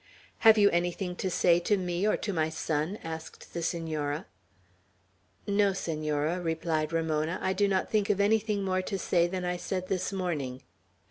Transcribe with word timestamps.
"Have 0.39 0.57
you 0.57 0.71
anything 0.71 1.15
to 1.17 1.29
say 1.29 1.59
to 1.59 1.77
me 1.77 2.07
or 2.07 2.17
to 2.17 2.33
my 2.33 2.49
son?" 2.49 2.97
asked 3.03 3.53
the 3.53 3.61
Senora. 3.61 4.25
"No, 5.45 5.73
Senora," 5.73 6.41
replied 6.41 6.91
Ramona; 6.91 7.37
"I 7.39 7.53
do 7.53 7.67
not 7.67 7.91
think 7.91 8.09
of 8.09 8.19
anything 8.19 8.63
more 8.63 8.81
to 8.81 8.97
say 8.97 9.27
than 9.27 9.45
I 9.45 9.57
said 9.57 9.89
this 9.89 10.11
morning. 10.11 10.63